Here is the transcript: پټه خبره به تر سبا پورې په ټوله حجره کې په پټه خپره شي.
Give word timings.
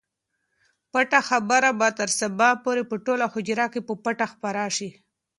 پټه 0.91 1.19
خبره 1.29 1.69
به 1.79 1.87
تر 1.99 2.09
سبا 2.19 2.49
پورې 2.63 2.83
په 2.89 2.95
ټوله 3.05 3.25
حجره 3.33 3.65
کې 3.73 3.81
په 3.87 3.93
پټه 4.03 4.25
خپره 4.33 4.63
شي. 4.77 4.89